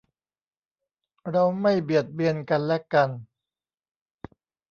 [1.31, 3.21] เราไม่เบียดเบียนกันและกัน~